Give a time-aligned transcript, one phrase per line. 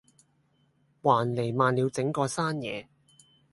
[1.03, 2.89] 還漓漫了整個山野